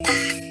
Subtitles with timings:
[0.00, 0.47] Música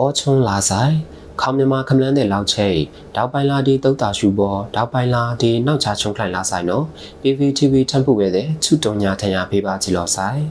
[0.00, 0.94] အောချုံလာဆိုင်
[1.40, 2.78] ခေါမြမခမလန်းတဲ့လောက်ချိတ်
[3.16, 6.84] တောက်ပိုင်လာဒီတုတ်တာရှူပေါ်တောက်ပိုင်လာဒီနောက်ချချုံခလိုက်လာဆိုင်နော်
[7.20, 10.42] PPTV ထပ်ဖို့ပဲတဲ့ချူတုံညာထညာဖေးပါချီလောဆိုင်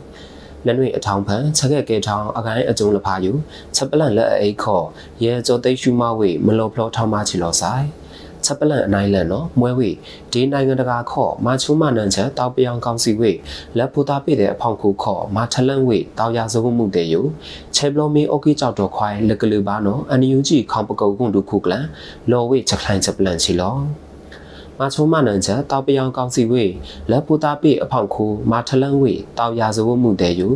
[0.65, 3.31] လက်နွေအထောင်ဖန်ချက်ခဲ့ကဲထောင်းအကိုင်းအကျုံလဖာယူ
[3.75, 4.85] ချက်ပလန့်လက်အိတ်ခေါ်
[5.23, 7.85] ရဲကျော်သိရှူမဝေမလောဖလောထောင်းမချီလောဆိုင်
[8.47, 9.89] ချက်ပလန့်အနိုင်လန်နော်မွဲဝေ
[10.31, 13.31] ဒီနိုင်ငံတကာခေါ်မာချုံမနန်ချက်တောက်ပြောင်ကောင်းစီဝေ
[13.77, 17.21] လက်ဖူတာပြည့်တဲ့အဖောင်ခုခေါ်မာထလန့်ဝေတောက်ရစုံမှုတဲ့ယူ
[17.75, 21.85] ချေဘလိုမီအိုကီကြောက်တော့ခွိုင်လက်ကလူပါနော်အန်ယူဂျီခေါင်ပကုတ်ကွန်ဒုခုကလန်
[22.31, 23.75] လော်ဝေချက်ခိုင်ချက်ပလန့်ချီလော
[24.79, 26.66] မာချုံမနန်ချက်တောက်ပြောင်ကောင်းစီဝေ
[27.11, 30.47] လက်ပူတာပြည့်အဖောင်ခုမာထလန့်ဝေတောက်ရစုံမှုတဲ့ယူ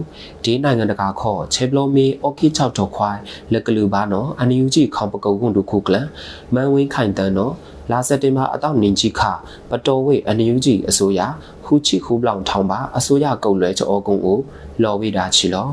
[0.44, 3.20] ဒီနိုင်ငံတကာခေါ်ချေဘလိုမီအိုကီကြောက်တော့ခွိုင်
[3.54, 6.08] လက်ကလူပါနော်အန်ယူဂျီခေါင်ပကုတ်ကွန်ဒုခုကလန်
[6.54, 7.54] မန်ဝင်းခိုင်တန်နော်
[7.92, 9.22] လာစက်တင်ဘာအတော့နင်ကြီးခ
[9.70, 11.22] ပတော်ဝေအန်ယူဂျီအစိုးရ
[11.66, 14.40] ဟူချီခူဘလောင်ထောင်းပါအစိုးရကုတ်လွဲချောကုံကို
[14.84, 15.70] လော်ဝေတာချီလော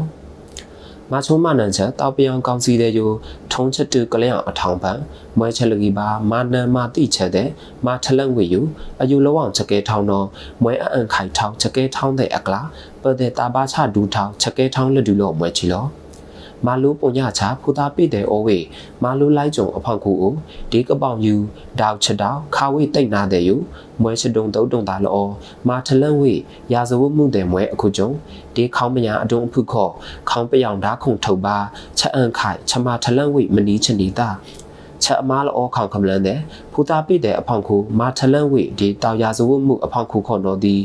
[1.12, 3.10] မာချုံမနန်ချက်တောက်ပြောင်ကောင်းစီတဲ့ယို
[3.52, 4.98] ထုံးချက်တူကလျောင်အထောင်ပန်
[5.38, 7.48] မွဲချက်လကီပါမာနန်မာတိချက်တဲ့
[7.86, 8.60] မာထလန့်ဝေယူ
[9.00, 10.26] အယူလောအောင်ချက်ကဲထောင်းတော့
[10.62, 12.60] မွဲအအန်ခိုင်ထောင်းချက်ကဲထောင်းတဲ့အကလာ
[13.02, 15.84] ပတဲ့တာဘာချဒူထောင်းချက်ကဲထောင်းလက်ဒူလို့မွဲချီလော
[16.66, 18.58] မာလူပုံညချဖူတာပိတဲ့အိုဝေ
[19.02, 20.32] မာလူလိုက်ကြုံအဖောက်ခုကို
[20.70, 21.34] ဒီကပောင်ယူ
[21.80, 23.54] ဒေါက်ချက်တောက်ခါဝေတိတ်နာတဲ့ယူ
[24.02, 25.26] မွဲချတုံတုံတုံတာလော
[25.68, 26.34] မာထလန့်ဝေ
[26.72, 28.10] ရာဇဝမှုတဲ့မွဲအခုကြုံ
[28.54, 29.92] ဒီခေါင်းမညာအတုံအဖုခော့
[30.30, 31.56] ခေါင်းပယောင်ဓာခုံထုတ်ပါ
[31.98, 34.28] ချက်အန်ခိုင်ချမထလန့်ဝေမနီးချနီတာ
[35.04, 36.38] ချက်အမားလောခေါင်ခမလန်တဲ့
[36.72, 40.76] ဖူတာပိတဲ့အဖောင်ခုမာထလန့်ဝေဒီတောင်ရာဇဝမှုအဖောင်ခုခေါ်တော့ဒီ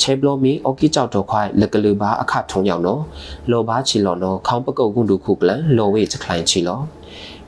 [0.00, 3.02] ချေဘလိုမီအော်ကီကြောက်တော့ခွိုင်လက်ကလူပါအခထုံရောက်နော်
[3.50, 6.80] လောဘာချီလောနော်ခေါင်းပကုတ်ကုတုခုကလန်လောဝေချခိုင်ချီလော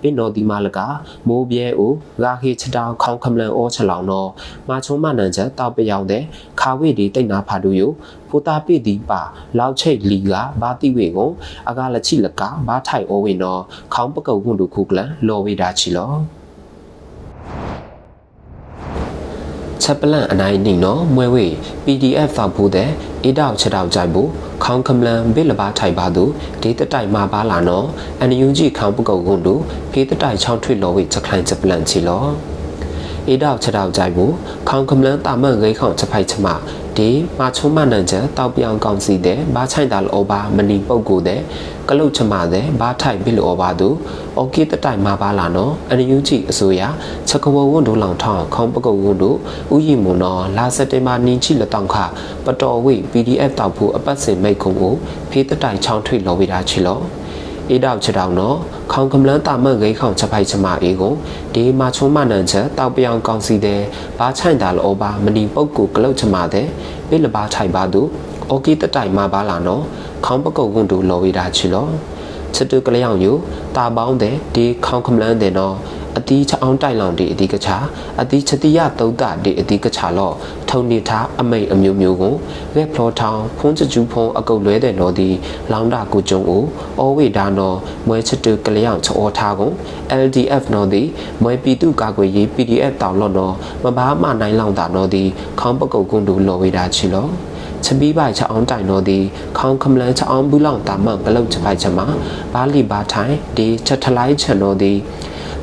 [0.05, 0.79] ပင်တော်ဒီမာလက
[1.29, 1.93] မိုးပြဲအို
[2.23, 4.31] ဂါခေချတောင်ခေါင်ခမလန်အောချလောင်တော့
[4.69, 6.23] မာချုံမနန်ချက်တောက်ပယောင်တဲ့
[6.61, 7.91] ခါဝေဒီတိတ်နာဖာတူယို
[8.29, 9.21] ဖိုတာပိဒီပါ
[9.59, 11.31] လောက်ချိတ်လီကဘာတိဝေကို
[11.69, 13.63] အကလချိလကဘာထိုင်အိုဝေနော်
[13.95, 16.13] ခေါင်းပကုတ်ကုတုခုကလန်လောဝေတာချီလော
[19.85, 21.47] ချက်ပလန့်အနိုင်နေနော်မွဲဝေ
[21.85, 22.91] PDF ဖောက်ဖို့တဲ့
[23.25, 24.29] အေးတောက်ချက်တောက်ကြိုက်ဖို့
[24.65, 26.25] ခေါင်ကမလန်ဘေးလဘာထိုင်ပါသူ
[26.63, 27.87] ဒေတတိုက်မှာပါလာနော်
[28.21, 29.63] အန်ယူဂျီခေါင်ပုကုတ်ကွန်တို့
[29.93, 32.25] ဖေးတတိုက်ချောင်းထွေလော်ဝေချက်ခိုင်ချက်ပလန့်ချီလော
[33.29, 34.33] အေးတောက်ချက်တောက်ကြိုက်ဖို့
[34.69, 36.47] ခေါင်ကမလန်တာမန်ဂိခေါင်ချက်ဖိုက်ချမ
[36.99, 41.41] ဒီမာချုံမနန်ချက်တောက်ပြောင်ကောင်းစီတဲ့ဘာချိုင်တာလောဘာမနီပုတ်ကိုတဲ့
[41.89, 43.89] ကလုတ်ချမတဲ့ဘာထိုင်ဘီလောဘာသူ
[44.37, 46.83] အော်ကီတတိုင်မှာပါလာနော်အန်ယူဂျီအစိုးရ
[47.29, 49.39] ချက်ကဝဝွန်းဒိုလောင်ထောင်းခေါင်းပကုတ်ဝွန်းတို့
[49.75, 51.97] ဥယီမွန်နော်လာစက်တင်ဘာနင်းချီလတောင်ခ
[52.45, 54.95] ပတော်ဝိ PDF တောက်ဖို့အပတ်စင်မိတ်ခုံကို
[55.31, 57.01] ဖေးတတိုင်ချောင်းထွေလော်ဝေတာချီလော
[57.71, 58.57] အေးတောက်ချက်တောင်နော်
[58.93, 61.15] ခေါင်ကမလန်တာမန်ဂိခေါင်ချက်ဖိုက်ချမအေကို
[61.55, 63.81] ဒီမာချုံမနန်ချက်တောက်ပြောင်ကောင်းစီတဲ့
[64.19, 66.67] ဘာချိုင်တာလောဘာမနီပုတ်ကိုကလုတ်ချမတဲ့
[67.09, 68.03] ပိလဘာထိုင်ပါသူ
[68.51, 69.83] အော်ကီတတိုင်မှာပါလာနော်
[70.25, 71.87] ခေါင်းပကုတ်ကွန်းတို့လော်ဝေတာချီလော
[72.55, 73.33] ချတူကလျောင်ယူ
[73.77, 75.75] တာပေါင်းတဲ့ဒီခေါင်ကမလန်တဲ့နော်
[76.19, 77.77] အတီးချအောင်တိုက်လောင်ဒီအတီးကချာ
[78.21, 80.35] အတီးချတိယတုတ်တာဒီအတီးကချာလော့
[80.69, 82.35] ထုံနေထားအမိတ်အမျိုးမျိုးကို
[82.77, 85.29] ရက်ဖလောထောင်းဖုံးချကျူးဖုံးအကုတ်လွဲတဲ့နော်ဒီ
[85.73, 86.63] လောင်းတာကိုကျုံကို
[86.99, 87.77] အောဝေဒါနော်
[88.07, 89.71] မွဲချတူကလျောင်ချောထားကို
[90.23, 91.03] LDF နော်ဒီ
[91.43, 93.55] မွဲပီတုကာကွယ်ရေး PDF တောင်လော့နော်
[93.85, 95.25] မဘာမနိုင်လောင်တာနော်ဒီ
[95.61, 97.29] ခေါင်းပကုတ်ကွန်းတူလော်ဝေတာချီလော
[97.85, 99.19] ချပီးပိုင်ချအောင်တိုင်တော့ဒီ
[99.59, 102.07] ခေါင်ခမလန်ချအောင်ဘူးလောင်တာမန်ကလုတ်ချပိုင်ချမှာ
[102.53, 104.93] ဘာလီဘာထိုင်ဒီချက်ထလိုက်ချန်တော့ဒီ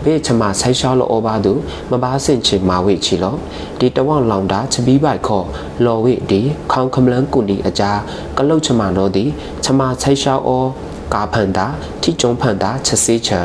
[0.04, 1.54] ဘေချမဆိုင်ရှောလောဘာသူ
[1.92, 3.36] မဘာစင်ချေမာဝိချီလော
[3.80, 5.46] ဒီတဝောင်လောင်တာချပီးပိုင်ခေါ်
[5.86, 6.42] လော်ဝိဒီ
[6.72, 7.92] ခေါင်ခမလန်ကုနီအကြာ
[8.38, 9.24] ကလုတ်ချမတော့ဒီ
[9.64, 10.66] ချမဆိုင်ရှောအော
[11.14, 11.68] ကာဖန်တာ
[12.02, 13.40] ထိကျုံဖန်တာချက်စေးချံ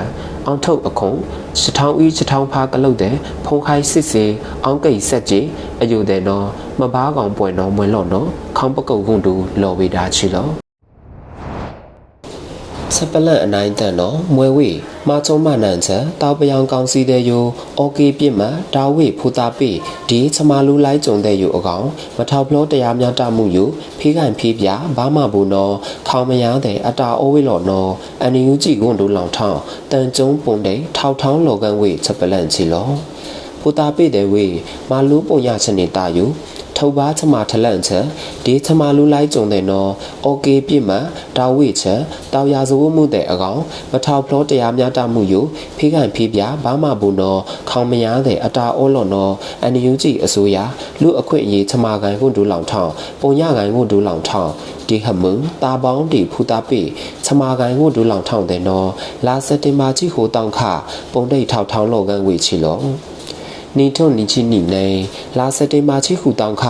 [0.46, 1.12] အောင်ထုတ်အခုံ
[1.60, 3.14] ရှထောင်းဤရှထောင်းဖားကလုတ်တဲ့
[3.44, 4.24] ဖုံခိုင်းစစ်စေ
[4.64, 5.46] အောင်ကိတ်ဆက်ကြီး
[5.80, 6.46] အယူတဲ့နော်
[6.80, 10.65] မဘာကောင်ပွင့်နော်မွင်လော့နော်ခေါင်းပကုတ်ကွန်တူလော်ဝေတာချီလော
[13.00, 14.70] စပလန့်အနိုင်တန်တော့မွဲဝေ
[15.08, 17.44] မာချုံမနန်ချက်တောက်ပြောင်ကောင်းစီတဲ့ယို
[17.78, 18.42] အော်ကေပြစ်မ
[18.74, 19.70] ဒါဝေဖူတာပေ
[20.08, 25.74] ဒီချမလူလိုက်ကြုံတဲ့ယိုအကောင်မထောက်ဖလို့တရားများတမှုယိုဖေးကန်ဖေးပြဘာမှဘူးနော်
[26.08, 27.90] ခေါမရတဲ့အတာအိုးဝေလော်နော်
[28.22, 29.60] အန်ယူကြည့်ကွန်တို့လောင်ထောင်း
[29.90, 32.88] တန်ကျုံပုံတဲ့ထောက်ထောင်းလော်ကန်ဝေစပလန့်ချီလော
[33.60, 34.46] ဖူတာပေတဲ့ဝေ
[34.90, 36.30] မာလူပုံရချနေတာယို
[36.78, 37.98] ထုတ်ပါချမထလန့်ချံ
[38.46, 39.90] ဒေချမလူလိုက်ကြုံတဲ့နော်
[40.24, 40.96] အိုကေပြစ်မှ
[41.36, 41.94] တာဝေချံ
[42.32, 43.60] တောင်ရစဝမှုတဲ့အကောင်
[43.92, 45.44] မထောက်ဖလောတရားများတမှုယို
[45.76, 47.40] ဖေးကန်ဖေးပြဘာမှဘူးနော်
[47.70, 50.56] ခေါင်မရတဲ့အတာအောလွန်နော်အန်ယူဂျီအစိုးရ
[51.02, 54.52] လူအခွင့်အရေးချမကန်ကွန်ဒူလောင်ထောင်းပုံရကန်ကွန်ဒူလောင်ထောင်း
[54.88, 56.80] ဒီဟမုံတာပေါင်းတီဖူတာပေ
[57.24, 58.88] ချမာကန်ကိုဒူလောင်ထောင်းတဲ့နော်
[59.26, 60.60] လာစက်တင်ဘာကြီးဟိုတောင်ခ
[61.12, 62.78] ပုံတိတ်ထောက်ထောင်းလောကန်ဝေချီလော
[63.78, 64.86] နီထုံနီချီနီနေ
[65.38, 66.64] လာစတေမာချီခုတောင်းခ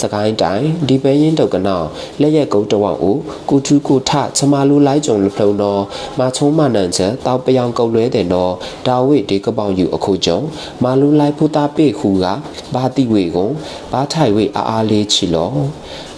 [0.00, 1.86] စကိုင်းတိုင်ဒီပဲရင်တုတ်ကနောင်
[2.20, 5.82] လက်ရက်ကုန်းတဝောက်ဦးကုထူကုထချမလူလိုက်ကြုံလဖုံတော်
[6.18, 8.52] မာချုံးမနန်ချက်တောက်ပယောင်ကုတ်လွဲတဲ့နော်
[8.86, 10.38] ဒါဝိဒီကပောင်ယူအခုကြုံ
[10.82, 12.24] မာလူလိုက်ဖူတာပေခုက
[12.74, 13.48] ဘာတိဝေကုံ
[13.92, 15.50] ဘာထိုင်ဝေအားအားလေးချီလော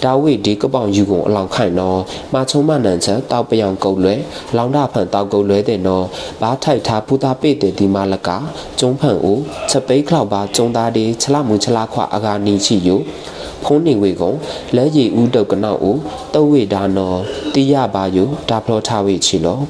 [0.05, 2.01] ဒါဝိဒီကပောင်ယူကုံအလောင်ခိုင်နော်
[2.33, 4.15] မာချုံးမနန်ချက်တောက်ပယောင်ကုတ်လွဲ
[4.57, 6.05] လောင်ဒဖန်တောက်ကုတ်လွဲတဲ့နော်
[6.41, 8.29] ဘာထိုက်ထားဖူတာပေတဲ့ဒီမာလက
[8.79, 9.41] ကျုံဖန်ဦး
[9.71, 13.01] ချက်ပိတ်ခလောက်ပါကျုံသားဒီချလမှုချလခွအကာနီချီယို
[13.65, 14.33] ဖုံးနေဝေကုံ
[14.77, 16.01] လဲရီဦးတုတ်ကနောက်ဦး
[16.35, 17.19] တုတ်ဝေဒါနော်
[17.55, 19.61] တိရပါယိုဒါဖလောထားဝေချီလော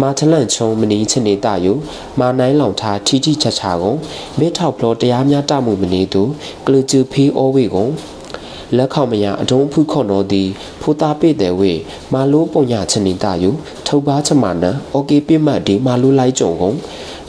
[0.00, 1.72] မာထလန့်ချုံမနီချနေတယု
[2.20, 3.98] မာနိုင်လောင်ထားထီထီချာချာကုန်
[4.38, 6.22] မေထောက်ဖလောတရားများတမှုမနေသူ
[6.66, 7.92] ကလူကျူဖီအိုဝေကုန်
[8.76, 10.48] လက်ခေါမယအဒုံဖုခွန်တော်သည်
[10.80, 11.72] ဖိုတာပေတဲ့ဝေ
[12.12, 13.50] မာလိုးပုံညာချနိတယု
[13.86, 16.76] ထုတ်ပါချမနံအိုကေပိမတ်ဒီမာလိုးလိုက်ကြုံကုန်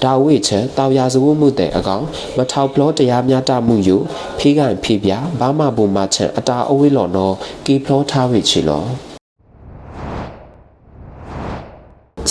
[0.03, 2.03] ဒါဝိချံတောင်ရာဇဝမှုတဲ့အကောင်
[2.37, 3.97] မထောက်ဖလောတရားများတမှုယု
[4.37, 7.31] ဖေးကန်ဖေးပြဘာမဘုံမချံအတာအဝိလော်နော
[7.65, 9.12] ကေဖလောထားဝိချီလော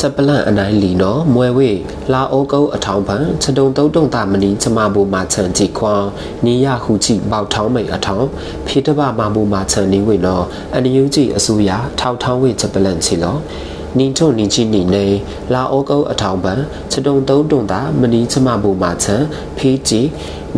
[0.02, 1.70] ချက်ပလန့်အနိုင်လီနော်မွဲဝေ
[2.12, 6.02] လာအိုကုတ်အထောင်ပန်ချက်တုံတုံတုံတာမနီချမဘူမာချန်ကြည့်ခွန်
[6.44, 8.26] နီရခုကြည့်ပေါထောင်းမိတ်အထောင်
[8.66, 10.44] ဖိတပမဘူမာချန်နေဝေနော်
[10.74, 11.70] အန်ယူကြည့်အဆူရ
[12.00, 13.36] ထောက်ထောင်းဝေချက်ပလန့်ချီလော
[13.98, 15.04] နီထုံနီချီနီနေ
[15.52, 16.60] လာအိုကုတ်အထောင်ပန်
[16.90, 19.22] ချက်တုံတုံတုံတာမနီချမဘူမာချန်
[19.56, 20.08] ဖိကြည့်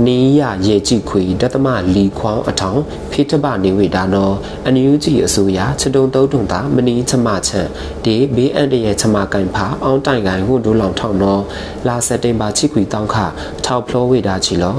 [0.07, 4.31] နီးရရေကြည့်ခွေတသမလီခွောင်းအထောင်ဖိတပနေဝေဒါနော
[4.65, 7.67] အန်ယူကြည့်အစိုးရချက်တုံတုံတုံတာမနီချမချန်
[8.05, 11.39] ဒီဘေးအန်တရဲ့ချမကန်ဖာအောင်တိုင်ကန်ဟုဒူလောင်ထောင်းနော
[11.87, 13.17] လာစက်တင်ဘာချိခွေတောင်းခ
[13.65, 14.77] ထောက်ဖလောဝေဒါချီလော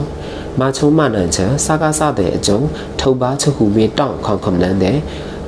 [0.59, 2.59] မာချုံမနန်ချစကားစတဲ့အကျုံ
[2.99, 4.97] ထုတ်ပါချခုဝေတောင်းခေါခမလန်းတဲ့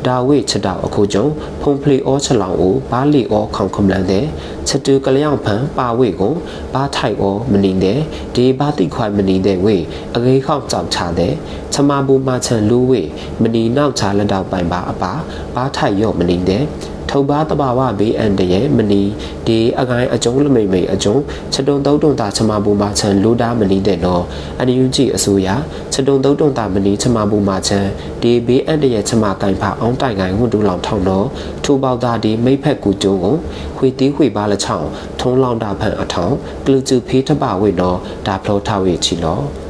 [0.07, 1.25] ဒါဝိချက်တောက်အခုကျုံ
[1.61, 4.25] ဖုံဖလီအောချလောင်ကိုဘာလီအောခေါင်ခမလန်တဲ့
[4.67, 6.33] ချက်တူကလျောင်ဖန်ပါဝိကို
[6.73, 7.99] ဘာထိုက်အောမနင်းတဲ့
[8.35, 9.75] ဒီဘာတိခွိုင်မနင်းတဲ့ဝေ
[10.15, 11.33] အကေးခေါကြောက်ချတဲ့
[11.73, 13.01] ချမဘူမချန်လူဝေ
[13.41, 15.13] မနီနောက်ချလက်တော့ပိုင်ပါအပါ
[15.55, 16.63] ဘာထိုက်ရော့မနင်းတဲ့
[17.09, 19.03] ထုတ်ပါတဘာဝဘေးအန်တရဲ့မနီ
[19.47, 21.21] ဒီအကိုင်းအကျုံးလမိတ်မိတ်အကျုံး
[21.53, 24.23] ချက်တုံတုံတုံတာချမဘူမာချန်လူဒါမနီတဲ့နော်
[24.59, 25.47] အန်ယူဂျီအစိုးရ
[25.93, 27.85] ချက်တုံတုံတုံတာမနီချမဘူမာချန်
[28.21, 31.27] ဒီဘေးအန်တရဲ့ချမကိုင်ဖာအောင်တိုင်ကိုင်ဟုဒူလောင်ထောင်းတော့
[31.63, 33.35] ထူပေါတာဒီမိတ်ဖက်ကူကျုံကို
[33.77, 34.87] ခွေတီးခွေပါလချောင်း
[35.19, 39.66] ထုံးလောင်တာဖန်အထောင်းကလူကျူဖေးထပဝိနော်ဒါဖလောထားဝေချီနော်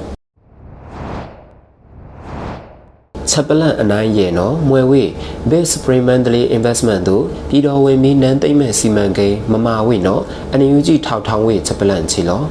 [3.38, 5.04] ချက်ပလန့်အနိုင်ရဲ့နော်မွယ်ဝေ
[5.50, 12.42] Base Experimentally Investment တို့ပြည်တော်ဝင်မီနန်းသိမ့်မဲ့စီမံကိန်းမမာဝေနော်အန်ယူဂျီထောက်ထောင်းဝေချက်ပလန့်ချီလော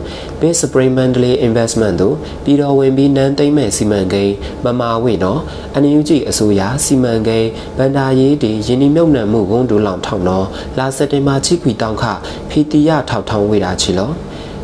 [0.40, 4.34] Base Experimentally Investment တို့ပြည်တော်ဝင်မီနန်းသိမ့်မဲ့စီမံကိန်း
[4.64, 5.40] မမာဝေနော်
[5.74, 7.48] အန်ယူဂျီအစိုးရစီမံကိန်း
[7.78, 10.46] ဗန္ဒာရေးတီယင်းဒီမြုပ်နှံမှုဂုံဒူလောင်ထောင်းနော်
[10.78, 12.04] လာစက်တင်ဘာချိခွီတောင်းခ
[12.48, 14.10] ဖီတီယထောက်ထောင်းဝေတာချီလော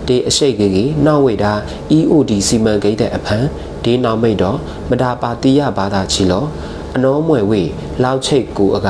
[0.07, 1.53] ဒီအရှိတ်ကြီးကြီးနောက်ဝေတာ
[1.97, 3.47] EOD စီမံကိန်းတဲ့အဖန်
[3.85, 4.59] ဒီနောက်မိတ်တော့
[4.91, 6.45] မဒါပါတိယဘာသာချီလော
[6.97, 7.63] အနောမွယ်ဝေ
[8.03, 8.89] လောက်ချိတ်ကူအက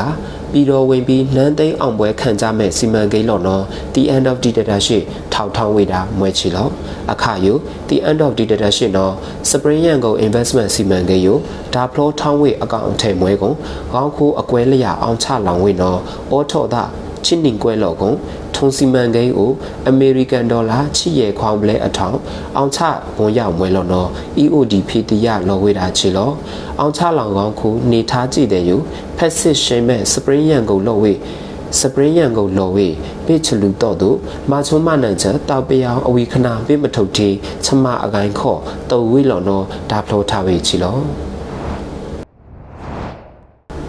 [0.52, 5.02] ပြည်တော်ဝင်ပြီးနန်းသိန်းအောင်ပွဲခံကြမဲ့စီမံကိန်းလော်နော် the end of dictatorship
[5.32, 6.68] ထောက်ထောင်းဝေတာမွဲချီလော
[7.12, 7.52] အခါယု
[7.88, 9.12] the end of dictatorship နော်
[9.50, 11.34] spring ရန်ကုန် investment စီမံကိန်းယု
[11.74, 13.56] ဒါဖလောထောင်းဝေအကောင့်အထည်မွဲကုန်
[13.92, 15.98] ခေါင်းခိုးအကွဲလျအောင်ချလောင်ဝေနော်
[16.30, 16.84] အောထော်တာ
[17.24, 18.16] ချင်းနင်ကွဲလော်ကုန်
[18.54, 19.50] ထုံစီမန်ကိန်းကို
[19.88, 22.16] အမေရိကန်ဒေါ်လာချီရဲခွောင်းပလဲအထောင်
[22.56, 22.80] အောင်ချ
[23.18, 24.08] ဝန်ရောက်မွဲလော်နော်
[24.42, 26.30] EOD ဖီတီယလော်ဝေတာချီလော
[26.80, 28.76] အောင်ချလောင်ကောင်းခုနေထားကြည့်တယ်ယူ
[29.16, 31.12] ဖက်စစ်ရှိမဲ့စပရင်းရန်ကုန်လော်ဝေ
[31.78, 32.88] စပရင်ရန်ကုန်လော်ဝေ
[33.26, 34.10] ပိချလူတော့သူ
[34.50, 37.28] မာချုံမနန်ချက်တောက်ပယောင်အဝီခနာပိမထုတ်တီ
[37.64, 38.60] ချမအကိုင်းခော့
[38.90, 40.98] တုံဝေလော်နော်ဒါဖလောထားဝေချီလော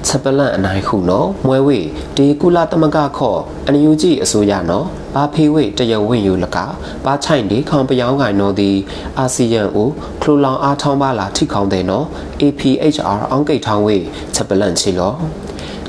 [0.07, 1.79] ချက်ပလန့်အနိုင်ခုနော်မွဲဝေ
[2.17, 6.57] ဒီကုလသမဂခော့အန်ယူဂျီအစိုးရနော်ဘာဖေဝေတရဝင့်ယူလက
[7.05, 8.71] ဘာချိုင်ဒီခေါင်ပြောင်းကိုင်နော်ဒီ
[9.17, 9.87] အာဆီယံကို
[10.21, 12.05] ခလူလောင်အားထောင်းပါလာထိခေါင်တဲ့နော်
[12.41, 13.97] APHR အောင်ကိတ်ထောင်းဝေ
[14.35, 15.13] ချက်ပလန့်ချီလော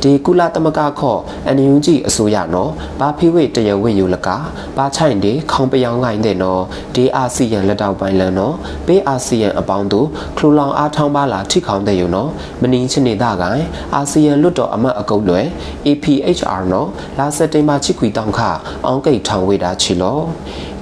[0.02, 2.70] ဒီကုလသမဂ္ဂခော့အန်ယူဂျီအစိုးရနော်
[3.00, 4.28] ဘာဖိဝေတရဝင့်ယူလက
[4.76, 6.62] ဘာချိုင်ဒီခေါင်ပြောင်းကိုင်းတဲ့နော်
[6.94, 8.54] ဒီအာဆီယံလက်တောက်ပိုင်းလန်နော်
[8.86, 12.30] ပေးအာဆီယံအပေါင်းတို့ခလူလောင်အားထောင်းပါလာထိခေါင်တဲ့ယူနော်
[12.62, 13.62] မနင်းချနေတာကိုင်
[13.94, 15.46] အာဆီယံလွတ်တော်အမတ်အကုတ်လွယ်
[15.86, 18.40] APHR နော်လာစက်တင်ဘာချစ်ခွီတောင်ခ
[18.86, 20.18] အောင်ကိတ်ထောင်ဝေတာချီလော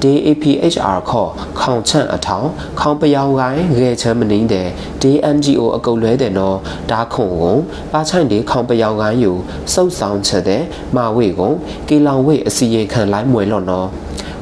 [0.03, 1.31] DAPHR ခေါ်
[1.61, 2.49] ခေါင်ချန့်အထောင်
[2.81, 4.69] ခေါင်ပယောင်ကိုင်းငယ်ချမ်းမနင်းတဲ့
[5.03, 6.57] DNGO အကုတ်လွဲတဲ့နော်
[6.91, 7.57] ဒါခုံကို
[7.93, 9.33] ပါချိုင်ဒီခေါင်ပယောင်ကိုင်းယူ
[9.73, 10.63] စုပ်ဆောင်ချက်တဲ့
[10.97, 11.53] မာဝေကို
[11.89, 13.89] ကီလောင်ဝေအစီရင်ခံလိုက်မွေလော့နော်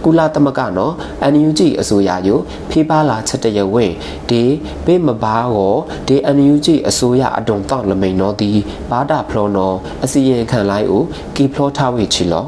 [0.04, 0.94] ကုလသမဂ္ဂနော်
[1.32, 2.34] NUG အစိုးရယူ
[2.70, 3.94] ဖေးပါလာချက်တရဝင်း
[4.28, 4.42] ဒီ
[4.84, 5.74] ဘေးမဘာကို
[6.06, 8.50] ဒီ NUG အစိုးရအတုံတော့လမိန်နော်ဒီ
[8.90, 12.46] ဘာဒဖလောနော်အစီရင်ခံလိုက်ဦးကီဖလောထားဝေချီလော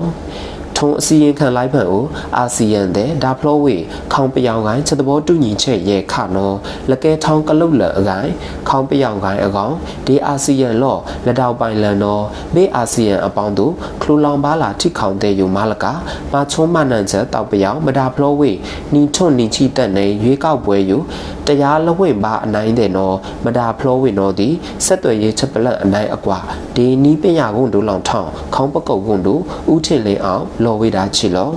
[0.83, 2.05] ထုံအစီရင်ခံလိုက်ဖန်ကို
[2.37, 3.77] အာဆီယံတဲ့ဒါဖလောဝေ
[4.13, 6.57] ခေါင်ပြောင်ကိုင်းချက်တဘောတူညီချက်ရဲ့ခနော်
[6.91, 8.33] လကဲထောင်းကလုတ်လအကိုင်း
[8.69, 9.75] ခေါင်ပြောင်ကိုင်းအကောင်
[10.07, 12.25] ဒီအာဆီယံလော့လက်တောက်ပိုင်လန်နော်
[12.55, 13.73] ဘေးအာဆီယံအပေါင်းတို့
[14.03, 15.85] ခလူလောင်ပါလာထိခေါင်တဲ့ယူမလက
[16.33, 18.51] မချုံးမနန်ချက်တောက်ပြောင်မဒါဖလောဝေ
[18.95, 20.99] နီထွန်နီချီတက်နေရွေးကောက်ပွဲယူ
[21.47, 24.49] တရားလဝင့်ပါအနိုင်တဲ့နော်မဒါဖလောဝေနော်ဒီ
[24.85, 26.39] ဆက်သွယ်ရေးချက်ပလက်အနိုင်အကွာ
[26.77, 29.41] ဒီနီးပညာကုန်တို့လောင်ထောင်းခေါင်းပကုတ်ကုန်တို့
[29.73, 31.51] ဥထင်လင်းအောင်လော်ဝေတာချီလော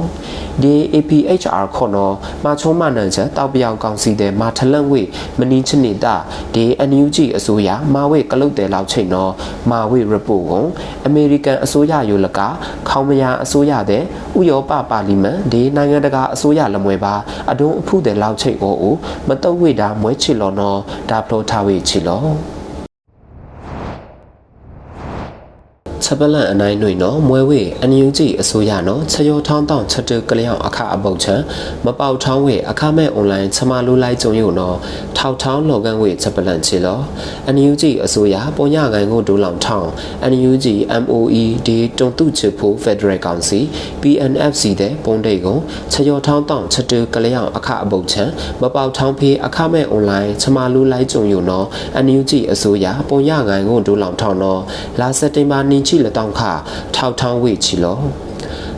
[0.62, 5.02] ဒီ APHR ခေါ်နော်မချုံးမနန်ချက်တောက်ပြောင်ကောင်စီတဲ့မာထလန့်ဝေ
[5.40, 6.16] မနီချနေတာ
[6.56, 9.32] ဒီ NUG အစိုးရမာဝေကလုတ်တဲ့လောက်ချိန်နော်
[9.72, 10.66] မာဝေ report ကို
[11.06, 12.40] အမေရိကန်အစိုးရယူလက
[12.90, 14.04] ခေါမယာအစိုးရတဲ့
[14.40, 17.14] ဥရောပပါလီမန်ဒီနိုင်ငံတကာအစိုးရလမွေပါ
[17.52, 18.76] အဒုံအဖုတဲ့လောက်ချိန်ကို
[19.28, 20.80] မတုတ်ဝေတာမွဲချီလောနော်
[21.10, 22.55] ဒါဖလိုထားဝေချီလော
[26.06, 31.36] ချက်ပလန့်အနိုင်နှွေနော်မွဲဝေအန်ယူဂျီအစိုးရနော်ချက်ရောထောင်းတောင်းချက်တကလျောင်အခအပုတ်ချံ
[31.86, 34.78] မပေါထောင်းဝေအခမဲ့အွန်လိုင်းချမလိုလိုက်ကြုံယူနော်
[35.18, 37.00] ထောက်ထောင်းလော်ကန်ဝေချက်ပလန့်ချီလော
[37.48, 39.90] အန်ယူဂျီအစိုးရပုံညကိုင်ကိုဒူလောင်ထောင်း
[40.24, 43.60] အန်ယူဂျီ MOE ဒီတုံတုချစ်ဖို့ဖက်ဒရယ်ကောင်စီ
[44.02, 45.58] PNFC တဲ့ပုံတိတ်ကို
[45.92, 48.24] ချက်ရောထောင်းတောင်းချက်တကလျောင်အခအပုတ်ချံ
[48.62, 54.62] မပေါထောင်းဖေးအခမဲ့အွန်လိုင်းချမလိုလိုက်ကြုံယူနော်အန်ယူဂျီအစိုးရပုံညကိုင်ကိုဒူလောင်ထောင်းနော်
[55.00, 56.42] လာစက်တင်ဘာနင်းချီလက်တောင်းခ
[56.96, 58.00] ထောက်ထောင်းဝေချီလော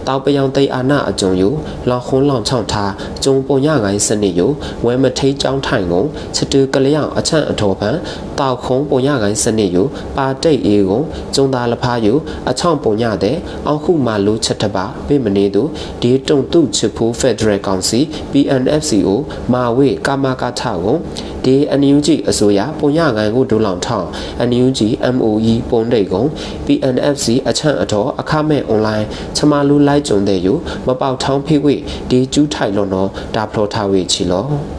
[0.08, 1.44] တောက်ပယောင်တိတ်အာနာအကြုံယ
[1.90, 2.92] လောင်ခွန်းလောင်ချောင်းထား
[3.24, 4.42] ကျုံပုံရကိုင်းစနစ်ယ
[4.86, 6.08] ဝဲမထိတ်ចောင်းထိုင်ကုန်
[6.38, 7.90] စတူကလျောင်အချန့်အထောပံ
[8.40, 9.78] တောက်ခုံပုံရကိုင်းစနစ်ယ
[10.18, 12.08] ပါတိတ်အေကုန်ကျုံသားလဖားယ
[12.50, 15.64] အချောင်းပုံရတဲ့အောက်ခုမာလူချက်တပါပြမနေသူ
[16.02, 18.00] ဒီတုံတုချဖိုးဖက်ဒရယ်ကောင်စီ
[18.32, 19.10] PNFCO
[19.54, 21.00] မာဝေကာမာကာထကုန်
[21.46, 24.08] ဒီ NUG အစိုးရပုံရကိုင်းကိုဒူလောင်ထောင်း
[24.50, 24.80] NUG
[25.16, 26.28] MOE ပုံတိတ်ကုန်
[26.66, 30.48] PNFC အချန့်အထောအခမဲ့အွန်လိုင်းချမလူလိုက်ကြုံတဲ့ယ
[30.88, 31.76] မပေါထောင်းဖိဝေ
[32.10, 34.77] ဒီကျူးထိုင်လို့နော်ဒါဖလောထားဝေချီလော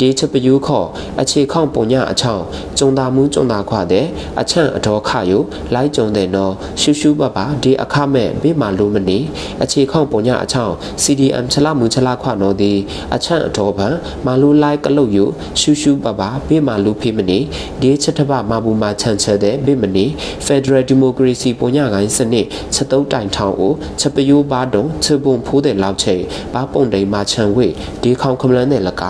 [0.00, 0.86] ဒီချပယူခေါ်
[1.20, 2.44] အခြေခေါပုံညအချောင်း
[2.78, 4.06] ကျုံတာမူးကျုံတာခွတဲ့
[4.40, 5.38] အချန့်အတော်ခယု
[5.74, 9.18] လိုက်ကြုံတဲ့နော်ရှူရှူပပဒီအခမဲ့ဘေးမှာလိုမနေ
[9.62, 12.72] အခြေခေါပုံညအချောင်း CDM ချလာမူချလာခွနော်ဒီ
[13.14, 13.88] အချန့်အတော်ပံ
[14.26, 15.24] မာလူလိုက်ကလုတ်ယု
[15.60, 17.38] ရှူရှူပပဘေးမှာလူဖိမနေ
[17.80, 20.04] ဒီချက်တပမဘူမှာချန်ချက်တဲ့ဘေးမနေ
[20.46, 26.22] Federal Democracy ပုံညကိုင်းစနစ်ချက်တုံးတိုင်ထောင်းကိုချက်ပယိုးပါတုံချက်ပုံဖိုးတဲ့လောက်ချိန်
[26.54, 27.66] ဘာပုံတိန်မှာချန်ဝေ
[28.02, 29.04] ဒီခေါင်ခမလန်းတဲ့လက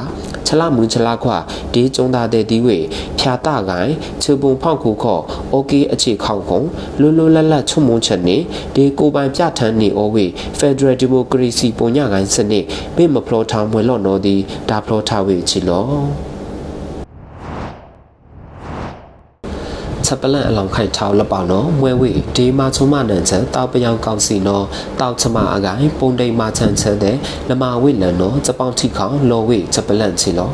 [0.47, 1.29] ချလာမူချလာခွ
[1.73, 2.77] ဒီကျုံတာတဲ့ဒီဝေ
[3.19, 5.21] ဖြာတကိုင်ချေပုံဖောက်ခုခော့
[5.51, 6.61] โอเคအခြေခေါင်ကုံ
[6.99, 8.37] လွလွလတ်လတ်ချုံမုံချက်နေ
[8.75, 10.25] ဒီကိုပိုင်ပြထန်းနေဩဝေ
[10.59, 14.35] Federal Democracy ပုံညကိုင်းစနစ်ဘေမဖလောထောင်မွေလော့နော်ဒီ
[14.69, 15.85] ဒါဖလောထားဝေချီလော
[20.06, 24.64] ချက်ပလန့်အလောင်ခိုက်ထောက်လက်ပေါနော်မွဲဝေဒီမာချုံမနန်ချက်တောက်ပယောင်ကောက်စီနော်
[25.00, 27.16] တောက်ချမအကိုင်ပုံတိမ်မာချန်ချက်တဲ့
[27.48, 30.50] လမဝိလန်နော်စပေါင်းထိခေါလောဝေချက်ပလန့်ချီလော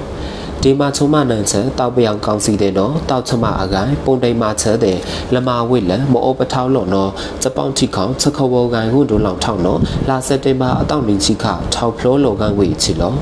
[0.65, 4.99] ဒီမှာချုံမနန်ချက်တောက်ပြောင်ကောင်းစီတဲ့နော်တောက်ချမအကိုင်ပုံတိမ်မှာချက်တဲ့
[5.35, 7.11] လမဝိလမောပထောက်လို့နော်
[7.43, 13.15] စပောင်းထိခေါစခဝကန်ဟုဒုလောင်ထောက်နော်လာစက်တင်ဘာအတောက်နေချိခထောက်ဖလောလောကန်ဝေချီလော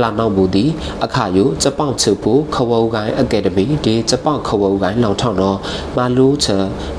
[0.00, 0.64] လာနောက်မူဒီ
[1.04, 5.58] အခါယုစပောင်းချဖို့ခဝကန်အကယ်ဒမီဒီစပောင်းခဝကန်လောင်ထောက်နော်
[5.96, 6.48] မာလူးချ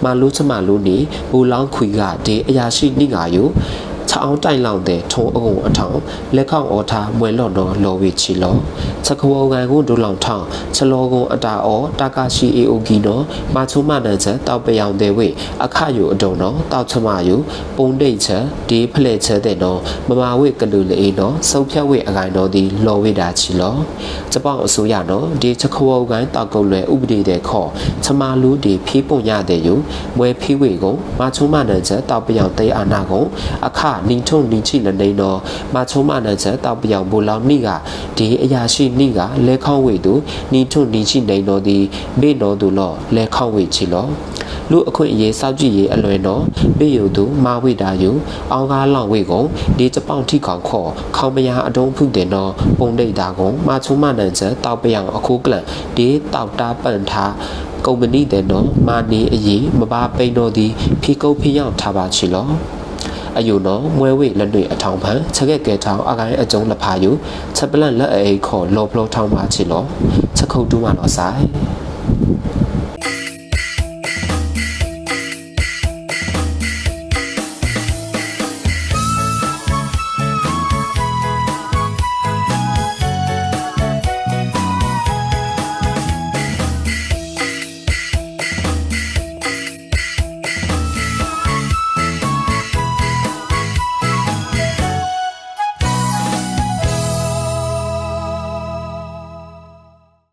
[0.03, 0.97] မာလူးချမလူးနေ
[1.29, 3.43] ဘူလောင်းခွေကဒီအရာရှိနိငါယု
[4.09, 5.97] ချောင်းတိုင်လောင်တဲ့ထုံအုံအထောင်
[6.35, 8.55] လက်ခေါအော်ထားမွဲလော့တော့လော်ဝီချီလော
[9.05, 10.43] ချက်ခွောကန်ကိုဒူလောင်ထောင်
[10.75, 13.23] ချလောကုံအတာအောတာကာရှိအေအိုကီနော်
[13.55, 15.27] မာချုံမနန်ချက်တောက်ပယောင်တဲ့ဝေ
[15.63, 17.35] အခယုအတုံနော်တောက်ချမယု
[17.75, 23.75] ပုံတိတ်ချက်ဒီဖလက်ချက်တဲ့နော်မမာဝေကလူလေနော်စုပ်ဖြတ်ဝေအကိုင်တော်ဒီလော်ဝေတာချီလော
[24.31, 27.69] ချက်ပေါအစိုးရနော်ဒီချက်ခွောကန်တောက်ကုတ်လွယ်ဥပဒေတဲ့ခေါ်
[28.03, 29.75] ချမလူဒီဖီးပုံရတဲ့ယု
[30.17, 33.25] မွဲဖီးဝေကိုမာချုံမနန်ချက်တောက်ပယောင်တဲ့အာနာကို
[33.67, 33.79] အခ
[34.09, 35.39] နီထုံနီချိလနေနော်
[35.73, 37.69] မာချုံမနန်ချက်တောက်ပြောင်ဘူလောင်နိက
[38.17, 40.13] ဒီအရာရှိနိကလဲခေါဝေသူ
[40.53, 41.77] နီထုံနီချိနေနော်ဒီ
[42.21, 44.07] ဘေနော်သူလောလဲခေါဝေချီလော
[44.71, 46.43] လူအခွင့်အရေးစောက်ကြည့်ရေးအလွယ်နော်
[46.77, 48.11] ဘေယုသူမာဝိတာယု
[48.51, 49.47] အောင်ကားလောင်ဝေကုန်
[49.77, 55.63] ဒီကြပောင်ထိခေါခေါ်ခေါမယာအတုံးဖုတဲ့နော်ပုံဒိတ်တာကုန်မာချုံမနန်ချက်တောက်ပြောင်အခုကလန်
[55.95, 57.33] ဒီတောက်တာပန်ထား
[57.85, 60.71] ကုမ္ပဏီတဲ့နော်မာနေအရေးမပါပိန်တော်သည်
[61.01, 62.47] ဖီကုတ်ဖီရောက်ထားပါချီလော
[63.37, 67.11] အယုနောမွဲဝေလက်တွေအထောင်ဖန်ချက်ကက်ကဲထောင်အကိုင်းအကျုံးလက်ဖာယူ
[67.55, 69.83] ချက်ပလန့်လက်အိတ်ခေါ်လော်ဖလောထောင်းပါချီလော
[70.37, 71.41] ချက်ခုတ်တူးမလောဆိုင်